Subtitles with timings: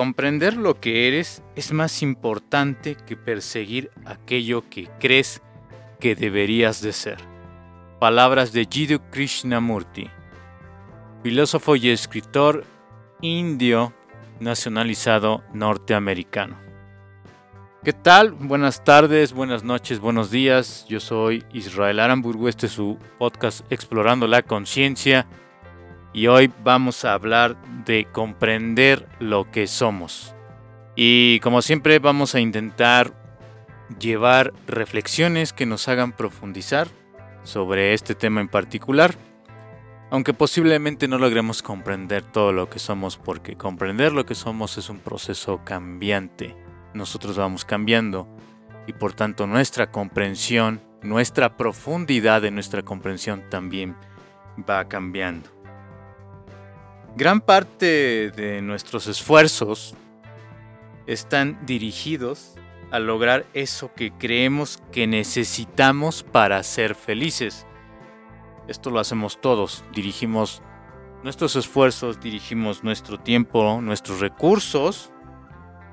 [0.00, 5.42] Comprender lo que eres es más importante que perseguir aquello que crees
[6.00, 7.18] que deberías de ser.
[7.98, 10.08] Palabras de Jiddu Krishnamurti,
[11.22, 12.64] filósofo y escritor
[13.20, 13.92] indio
[14.40, 16.56] nacionalizado norteamericano.
[17.84, 18.32] ¿Qué tal?
[18.32, 20.86] Buenas tardes, buenas noches, buenos días.
[20.88, 25.26] Yo soy Israel Aramburgo, este es su podcast Explorando la Conciencia
[26.12, 30.34] y hoy vamos a hablar de comprender lo que somos.
[30.96, 33.14] Y como siempre vamos a intentar
[33.98, 36.88] llevar reflexiones que nos hagan profundizar
[37.42, 39.14] sobre este tema en particular,
[40.10, 44.90] aunque posiblemente no logremos comprender todo lo que somos porque comprender lo que somos es
[44.90, 46.56] un proceso cambiante.
[46.92, 48.28] Nosotros vamos cambiando
[48.88, 53.96] y por tanto nuestra comprensión, nuestra profundidad de nuestra comprensión también
[54.68, 55.59] va cambiando.
[57.16, 59.94] Gran parte de nuestros esfuerzos
[61.06, 62.54] están dirigidos
[62.92, 67.66] a lograr eso que creemos que necesitamos para ser felices.
[68.68, 70.62] Esto lo hacemos todos, dirigimos
[71.24, 75.12] nuestros esfuerzos, dirigimos nuestro tiempo, nuestros recursos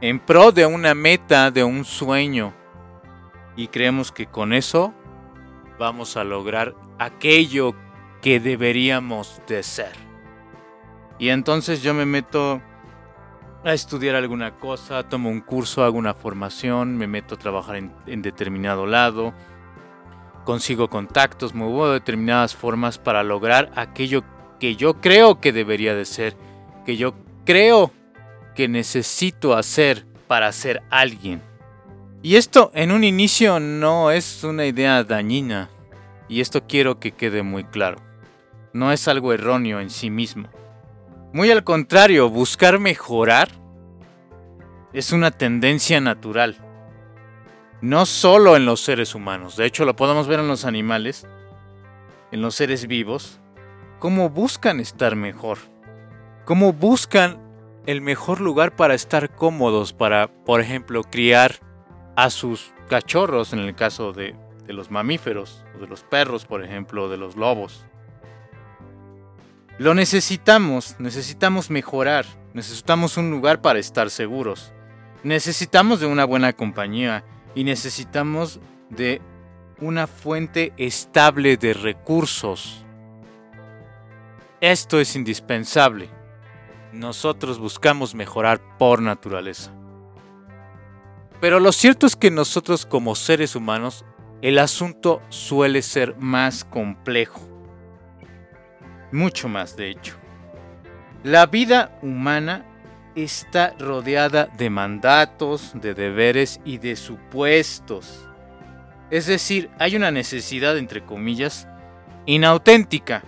[0.02, 2.54] en pro de una meta, de un sueño.
[3.56, 4.94] Y creemos que con eso
[5.80, 7.76] vamos a lograr aquello
[8.22, 10.07] que deberíamos de ser.
[11.20, 12.62] Y entonces yo me meto
[13.64, 18.22] a estudiar alguna cosa, tomo un curso, hago una formación, me meto a trabajar en,
[18.22, 19.34] determinado lado,
[20.46, 24.24] consigo contactos, muevo determinadas formas para lograr aquello
[24.60, 26.36] que yo creo que debería de ser,
[26.86, 27.92] que yo creo
[28.56, 31.42] que necesito hacer para ser alguien.
[32.22, 35.70] Y esto en un inicio no es una idea dañina,
[36.30, 37.98] y esto quiero que quede muy claro.
[38.74, 40.50] No es algo erróneo en sí mismo.
[41.34, 43.50] Muy al contrario, buscar mejorar
[44.94, 46.58] es una tendencia natural.
[47.82, 51.28] No solo en los seres humanos, de hecho lo podemos ver en los animales,
[52.32, 53.40] en los seres vivos,
[54.00, 55.60] cómo buscan estar mejor,
[56.46, 57.40] cómo buscan
[57.86, 61.56] el mejor lugar para estar cómodos, para, por ejemplo, criar
[62.16, 64.36] a sus cachorros, en el caso de,
[64.68, 67.86] los mamíferos, o de los perros, por ejemplo, o de los lobos.
[69.80, 74.74] Lo necesitamos, necesitamos mejorar, necesitamos un lugar para estar seguros,
[75.24, 77.24] necesitamos de una buena compañía
[77.54, 79.22] y necesitamos de
[79.80, 82.84] una fuente estable de recursos.
[84.62, 86.10] Esto es indispensable.
[86.92, 89.72] Nosotros buscamos mejorar por naturaleza.
[91.40, 94.06] Pero lo cierto es que nosotros como seres humanos,
[94.42, 97.57] el asunto suele ser más complejo
[99.12, 100.16] mucho más de hecho.
[101.24, 102.66] La vida humana
[103.16, 108.28] está rodeada de mandatos, de deberes y de supuestos.
[109.10, 111.68] Es decir, hay una necesidad, entre comillas,
[112.26, 113.24] inauténtica.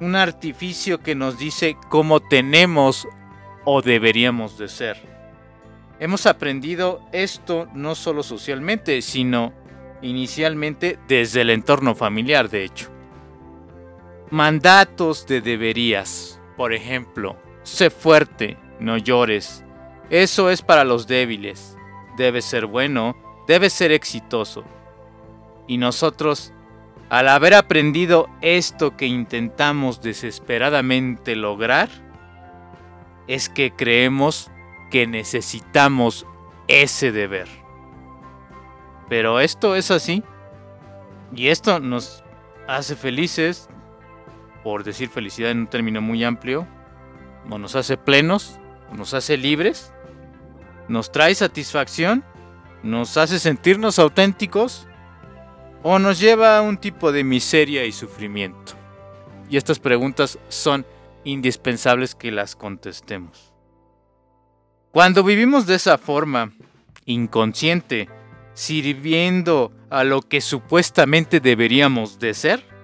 [0.00, 3.08] Un artificio que nos dice cómo tenemos
[3.64, 5.02] o deberíamos de ser.
[5.98, 9.52] Hemos aprendido esto no solo socialmente, sino
[10.02, 12.95] inicialmente desde el entorno familiar, de hecho.
[14.30, 16.40] Mandatos de deberías.
[16.56, 19.64] Por ejemplo, sé fuerte, no llores.
[20.10, 21.76] Eso es para los débiles.
[22.16, 24.64] Debes ser bueno, debes ser exitoso.
[25.68, 26.52] Y nosotros,
[27.08, 31.88] al haber aprendido esto que intentamos desesperadamente lograr,
[33.28, 34.50] es que creemos
[34.90, 36.26] que necesitamos
[36.68, 37.48] ese deber.
[39.08, 40.22] Pero esto es así.
[41.34, 42.24] Y esto nos
[42.68, 43.68] hace felices,
[44.66, 46.66] por decir felicidad en un término muy amplio,
[47.48, 48.58] o nos hace plenos,
[48.92, 49.92] nos hace libres,
[50.88, 52.24] nos trae satisfacción,
[52.82, 54.88] nos hace sentirnos auténticos,
[55.84, 58.72] o nos lleva a un tipo de miseria y sufrimiento.
[59.48, 60.84] Y estas preguntas son
[61.22, 63.52] indispensables que las contestemos.
[64.90, 66.50] Cuando vivimos de esa forma,
[67.04, 68.08] inconsciente,
[68.54, 72.75] sirviendo a lo que supuestamente deberíamos de ser,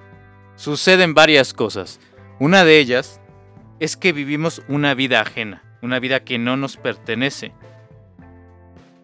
[0.57, 2.01] suceden varias cosas.
[2.39, 3.21] Una de ellas
[3.81, 7.53] es que vivimos una vida ajena, una vida que no nos pertenece.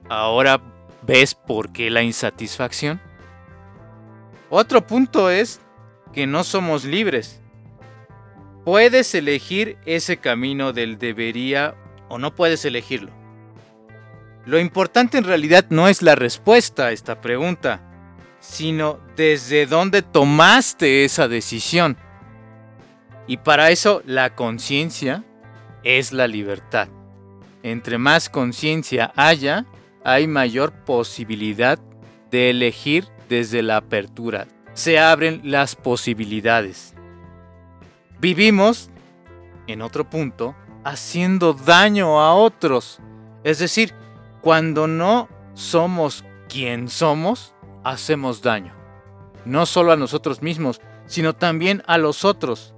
[0.08, 0.60] Ahora
[1.02, 3.00] ves por qué la insatisfacción.
[4.50, 5.60] Otro punto es
[6.12, 7.40] que no somos libres.
[8.64, 11.74] Puedes elegir ese camino del debería
[12.08, 13.10] o no puedes elegirlo.
[14.46, 17.88] Lo importante en realidad no es la respuesta a esta pregunta,
[18.48, 21.98] sino desde dónde tomaste esa decisión.
[23.26, 25.22] Y para eso la conciencia
[25.84, 26.88] es la libertad.
[27.64, 29.66] entre más conciencia haya,
[30.04, 31.78] hay mayor posibilidad
[32.30, 34.46] de elegir desde la apertura.
[34.72, 36.94] Se abren las posibilidades.
[38.20, 38.90] Vivimos,
[39.66, 40.54] en otro punto,
[40.84, 43.00] haciendo daño a otros.
[43.42, 43.92] Es decir,
[44.40, 47.54] cuando no somos quien somos,
[47.90, 48.75] hacemos daño.
[49.44, 52.75] No solo a nosotros mismos, sino también a los otros.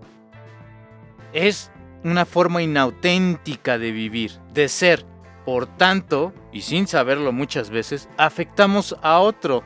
[1.33, 1.71] Es
[2.05, 5.05] una forma inauténtica de vivir, de ser.
[5.45, 9.65] Por tanto, y sin saberlo muchas veces, afectamos a otro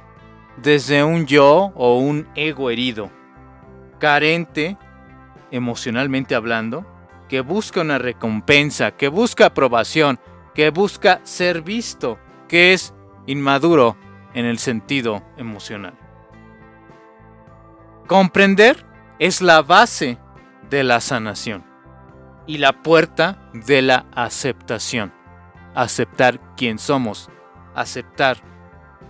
[0.57, 3.11] desde un yo o un ego herido,
[3.99, 4.79] carente,
[5.51, 6.87] emocionalmente hablando,
[7.29, 10.21] que busca una recompensa, que busca aprobación,
[10.55, 12.19] que busca ser visto,
[12.49, 12.95] que es
[13.27, 13.97] inmaduro
[14.35, 15.95] en el sentido emocional.
[18.07, 18.85] Comprender
[19.19, 20.19] es la base
[20.69, 21.65] de la sanación
[22.47, 25.13] y la puerta de la aceptación.
[25.75, 27.31] Aceptar quién somos,
[27.75, 28.37] aceptar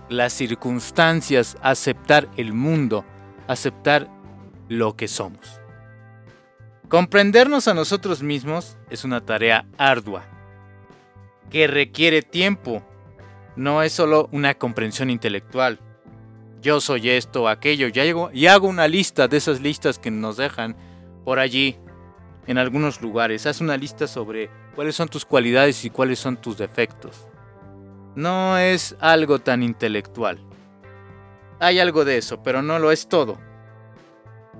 [0.09, 3.05] las circunstancias, aceptar el mundo,
[3.47, 4.09] aceptar
[4.69, 5.61] lo que somos.
[6.89, 10.23] Comprendernos a nosotros mismos es una tarea ardua,
[11.49, 12.83] que requiere tiempo.
[13.55, 15.79] No es solo una comprensión intelectual.
[16.61, 20.37] Yo soy esto, aquello, y hago, y hago una lista de esas listas que nos
[20.37, 20.75] dejan
[21.23, 21.77] por allí
[22.47, 23.45] en algunos lugares.
[23.45, 27.27] Haz una lista sobre cuáles son tus cualidades y cuáles son tus defectos.
[28.15, 30.39] No es algo tan intelectual.
[31.59, 33.37] Hay algo de eso, pero no lo es todo.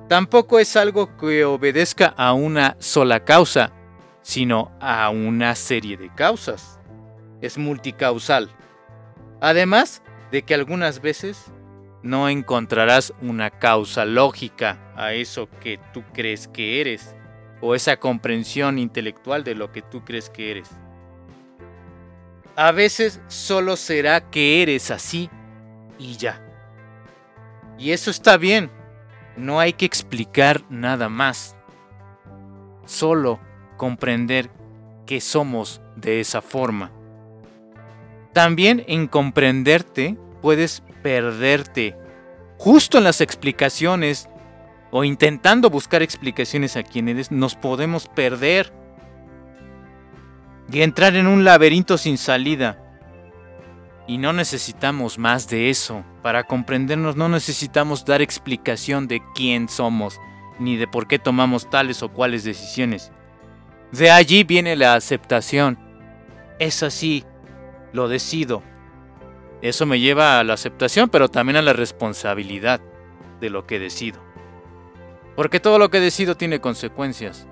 [0.08, 3.72] Tampoco es algo que obedezca a una sola causa,
[4.22, 6.80] sino a una serie de causas.
[7.42, 8.50] Es multicausal.
[9.42, 10.02] Además
[10.32, 11.52] de que algunas veces
[12.04, 17.16] no encontrarás una causa lógica a eso que tú crees que eres
[17.62, 20.70] o esa comprensión intelectual de lo que tú crees que eres.
[22.56, 25.30] A veces solo será que eres así
[25.98, 26.42] y ya.
[27.78, 28.70] Y eso está bien,
[29.36, 31.56] no hay que explicar nada más.
[32.86, 33.40] Solo
[33.78, 34.50] comprender
[35.06, 36.92] que somos de esa forma.
[38.36, 41.96] También en comprenderte puedes perderte
[42.58, 44.28] justo en las explicaciones
[44.92, 48.74] o intentando buscar explicaciones a quienes nos podemos perder
[50.70, 52.78] y entrar en un laberinto sin salida.
[54.06, 56.04] Y no necesitamos más de eso.
[56.22, 60.20] Para comprendernos no necesitamos dar explicación de quién somos,
[60.60, 63.14] ni de por qué tomamos tales o cuales decisiones.
[63.94, 65.80] De allí viene la aceptación.
[66.60, 67.24] Es así,
[67.96, 68.62] lo decido.
[69.62, 72.82] Eso me lleva a la aceptación, pero también a la responsabilidad
[73.40, 74.20] de lo que decido.
[75.36, 77.48] Porque todo lo que decido tiene consecuencias.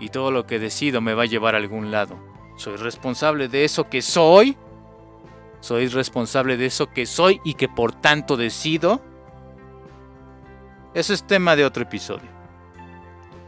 [0.00, 2.18] Y todo lo que decido me va a llevar a algún lado.
[2.56, 4.56] Soy responsable de eso que soy.
[5.60, 9.02] Soy responsable de eso que soy y que por tanto decido.
[10.94, 12.30] Eso es tema de otro episodio.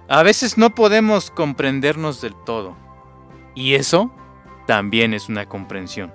[0.09, 2.76] A veces no podemos comprendernos del todo.
[3.54, 4.12] Y eso
[4.66, 6.12] también es una comprensión.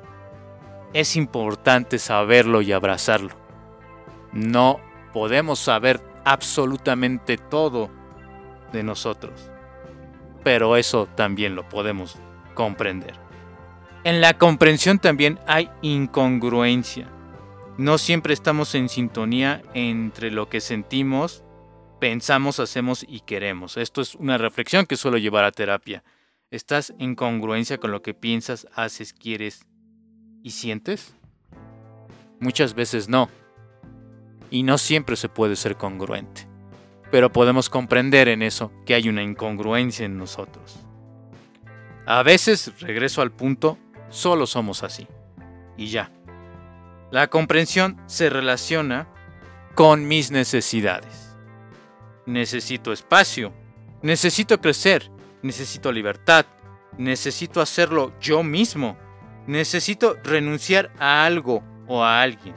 [0.93, 3.35] Es importante saberlo y abrazarlo.
[4.31, 4.79] No
[5.13, 7.89] podemos saber absolutamente todo
[8.71, 9.49] de nosotros.
[10.43, 12.17] Pero eso también lo podemos
[12.53, 13.15] comprender.
[14.03, 17.09] En la comprensión también hay incongruencia.
[17.77, 21.43] No siempre estamos en sintonía entre lo que sentimos,
[21.99, 23.77] pensamos, hacemos y queremos.
[23.77, 26.03] Esto es una reflexión que suelo llevar a terapia.
[26.49, 29.65] ¿Estás en congruencia con lo que piensas, haces, quieres
[30.43, 31.13] y sientes?
[32.39, 33.29] Muchas veces no
[34.49, 36.47] y no siempre se puede ser congruente.
[37.11, 40.79] Pero podemos comprender en eso que hay una incongruencia en nosotros.
[42.05, 43.77] A veces, regreso al punto,
[44.07, 45.05] solo somos así.
[45.75, 46.11] Y ya.
[47.11, 49.09] La comprensión se relaciona
[49.75, 51.35] con mis necesidades.
[52.25, 53.51] Necesito espacio,
[54.01, 56.45] necesito crecer, necesito libertad,
[56.97, 58.97] necesito hacerlo yo mismo,
[59.45, 62.55] necesito renunciar a algo o a alguien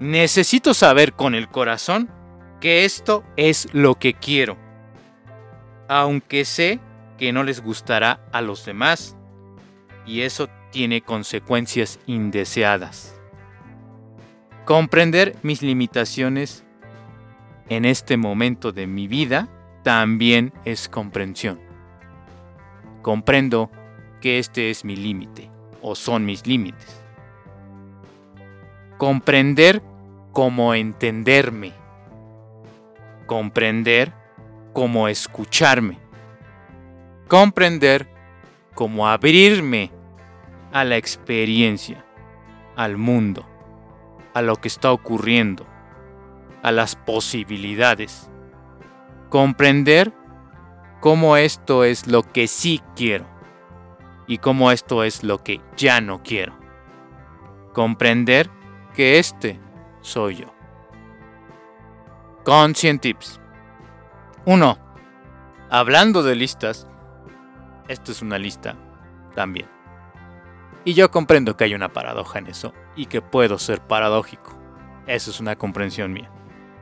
[0.00, 2.08] Necesito saber con el corazón
[2.58, 4.56] que esto es lo que quiero,
[5.88, 6.80] aunque sé
[7.18, 9.14] que no les gustará a los demás
[10.06, 13.20] y eso tiene consecuencias indeseadas.
[14.64, 16.64] Comprender mis limitaciones
[17.68, 19.50] en este momento de mi vida
[19.90, 21.58] también es comprensión.
[23.02, 23.72] Comprendo
[24.20, 25.50] que este es mi límite
[25.82, 27.02] o son mis límites.
[28.98, 29.82] Comprender
[30.30, 31.72] como entenderme.
[33.26, 34.12] Comprender
[34.74, 35.98] como escucharme.
[37.26, 38.06] Comprender
[38.76, 39.90] como abrirme
[40.72, 42.04] a la experiencia,
[42.76, 43.44] al mundo,
[44.34, 45.66] a lo que está ocurriendo,
[46.62, 48.30] a las posibilidades.
[49.30, 50.12] Comprender
[51.00, 53.26] cómo esto es lo que sí quiero
[54.26, 56.58] y cómo esto es lo que ya no quiero.
[57.72, 58.50] Comprender
[58.94, 59.60] que este
[60.00, 60.54] soy yo.
[62.44, 63.40] Conscient Tips
[64.46, 64.78] 1.
[65.70, 66.88] Hablando de listas,
[67.86, 68.76] esto es una lista
[69.36, 69.68] también.
[70.84, 74.58] Y yo comprendo que hay una paradoja en eso y que puedo ser paradójico.
[75.06, 76.30] Eso es una comprensión mía.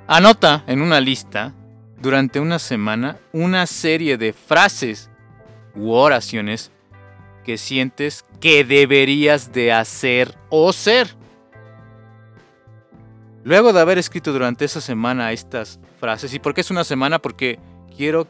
[0.06, 1.54] Anota en una lista
[2.00, 5.10] durante una semana una serie de frases
[5.74, 6.70] u oraciones
[7.44, 11.16] que sientes que deberías de hacer o ser.
[13.44, 17.18] Luego de haber escrito durante esa semana estas frases, ¿y por qué es una semana?
[17.18, 17.58] Porque
[17.96, 18.28] quiero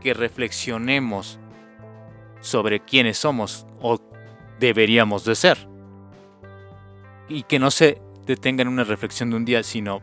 [0.00, 1.38] que reflexionemos
[2.40, 3.98] sobre quiénes somos o
[4.60, 5.58] deberíamos de ser.
[7.28, 10.02] Y que no se detenga en una reflexión de un día, sino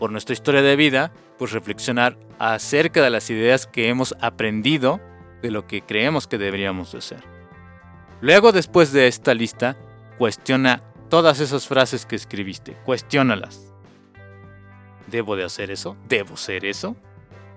[0.00, 4.98] por nuestra historia de vida, pues reflexionar acerca de las ideas que hemos aprendido
[5.42, 7.22] de lo que creemos que deberíamos de ser.
[8.22, 9.76] Luego, después de esta lista,
[10.18, 13.72] cuestiona todas esas frases que escribiste, cuestiónalas.
[15.06, 15.96] ¿Debo de hacer eso?
[16.08, 16.96] ¿Debo ser eso?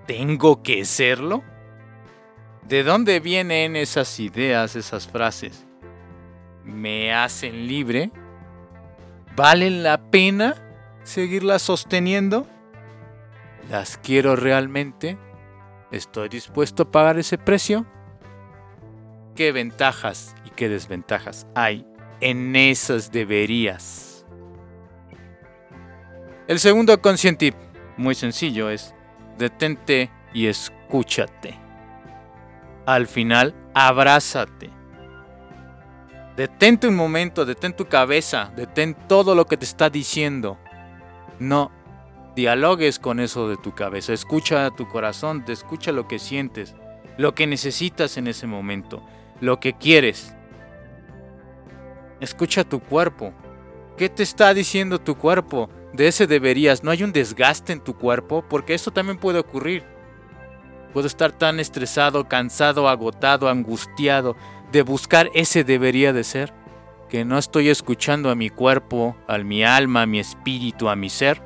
[0.06, 1.42] ¿Tengo que serlo?
[2.68, 5.64] ¿De dónde vienen esas ideas, esas frases?
[6.62, 8.10] ¿Me hacen libre?
[9.34, 10.63] ¿Valen la pena
[11.04, 12.46] seguirlas sosteniendo?
[13.70, 15.16] ¿Las quiero realmente?
[15.92, 17.86] ¿Estoy dispuesto a pagar ese precio?
[19.36, 21.86] ¿Qué ventajas y qué desventajas hay
[22.20, 24.26] en esas deberías?
[26.46, 27.54] El segundo consciente
[27.96, 28.94] muy sencillo, es
[29.38, 31.58] detente y escúchate.
[32.86, 34.70] Al final, abrázate.
[36.36, 40.58] Detente un momento, detén tu cabeza, detén todo lo que te está diciendo.
[41.38, 41.70] No
[42.34, 46.74] dialogues con eso de tu cabeza, escucha tu corazón, te escucha lo que sientes,
[47.16, 49.02] lo que necesitas en ese momento,
[49.40, 50.34] lo que quieres.
[52.20, 53.32] Escucha tu cuerpo.
[53.96, 55.68] ¿Qué te está diciendo tu cuerpo?
[55.92, 56.82] De ese deberías.
[56.82, 58.44] ¿No hay un desgaste en tu cuerpo?
[58.48, 59.84] Porque eso también puede ocurrir.
[60.92, 64.36] Puedo estar tan estresado, cansado, agotado, angustiado
[64.74, 66.52] de buscar ese debería de ser,
[67.08, 71.10] que no estoy escuchando a mi cuerpo, a mi alma, a mi espíritu, a mi
[71.10, 71.42] ser,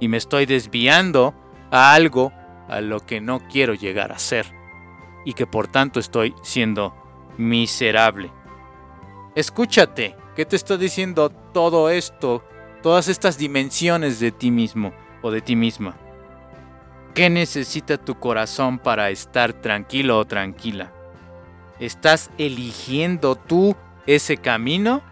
[0.00, 1.34] y me estoy desviando
[1.70, 2.32] a algo
[2.68, 4.46] a lo que no quiero llegar a ser,
[5.24, 6.94] y que por tanto estoy siendo
[7.36, 8.30] miserable.
[9.34, 12.44] Escúchate, ¿qué te está diciendo todo esto,
[12.82, 15.96] todas estas dimensiones de ti mismo o de ti misma?
[17.14, 20.92] ¿Qué necesita tu corazón para estar tranquilo o tranquila?
[21.80, 23.76] ¿Estás eligiendo tú
[24.14, 25.02] ese camino?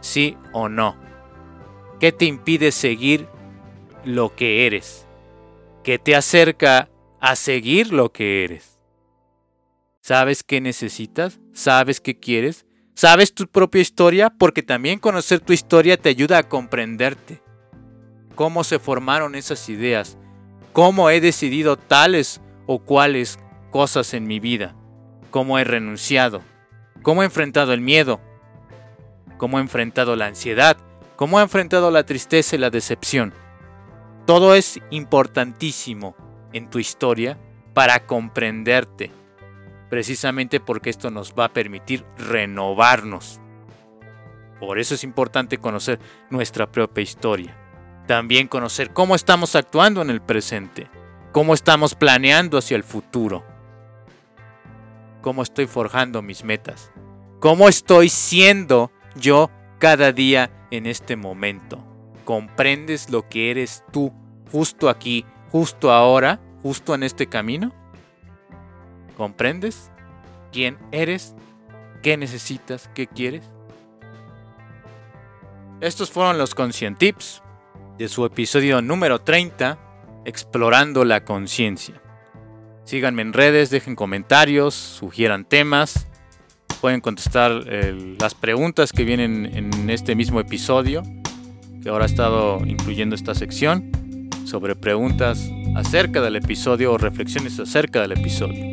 [0.00, 0.96] ¿Sí o no?
[1.98, 3.26] ¿Qué te impide seguir
[4.04, 5.06] lo que eres?
[5.82, 6.88] ¿Qué te acerca
[7.20, 8.78] a seguir lo que eres?
[10.00, 11.40] ¿Sabes qué necesitas?
[11.52, 12.64] ¿Sabes qué quieres?
[12.94, 14.30] ¿Sabes tu propia historia?
[14.30, 17.42] Porque también conocer tu historia te ayuda a comprenderte.
[18.34, 20.16] ¿Cómo se formaron esas ideas?
[20.72, 23.38] cómo he decidido tales o cuales
[23.70, 24.74] cosas en mi vida,
[25.30, 26.42] cómo he renunciado,
[27.02, 28.20] cómo he enfrentado el miedo,
[29.38, 30.76] cómo he enfrentado la ansiedad,
[31.16, 33.32] cómo he enfrentado la tristeza y la decepción.
[34.26, 36.14] Todo es importantísimo
[36.52, 37.38] en tu historia
[37.74, 39.10] para comprenderte,
[39.88, 43.40] precisamente porque esto nos va a permitir renovarnos.
[44.58, 47.56] Por eso es importante conocer nuestra propia historia.
[48.06, 50.90] También conocer cómo estamos actuando en el presente,
[51.32, 53.44] cómo estamos planeando hacia el futuro,
[55.20, 56.90] cómo estoy forjando mis metas,
[57.40, 61.84] cómo estoy siendo yo cada día en este momento.
[62.24, 64.12] ¿Comprendes lo que eres tú
[64.52, 67.72] justo aquí, justo ahora, justo en este camino?
[69.16, 69.90] ¿Comprendes
[70.52, 71.34] quién eres?
[72.02, 72.88] ¿Qué necesitas?
[72.94, 73.50] ¿Qué quieres?
[75.80, 77.42] Estos fueron los Conscientips
[77.98, 79.78] de su episodio número 30,
[80.24, 82.00] Explorando la Conciencia.
[82.84, 86.06] Síganme en redes, dejen comentarios, sugieran temas,
[86.80, 87.64] pueden contestar
[88.20, 91.02] las preguntas que vienen en este mismo episodio,
[91.82, 93.92] que ahora he estado incluyendo esta sección,
[94.44, 98.64] sobre preguntas acerca del episodio o reflexiones acerca del episodio.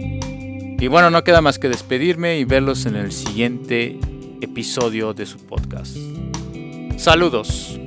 [0.79, 3.99] Y bueno, no queda más que despedirme y verlos en el siguiente
[4.41, 5.97] episodio de su podcast.
[6.97, 7.79] Saludos.